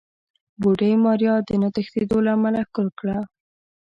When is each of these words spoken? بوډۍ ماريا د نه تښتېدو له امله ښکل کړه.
بوډۍ 0.61 0.93
ماريا 1.03 1.35
د 1.47 1.49
نه 1.61 1.69
تښتېدو 1.75 2.17
له 2.25 2.31
امله 2.37 2.59
ښکل 2.67 2.87
کړه. 2.99 3.17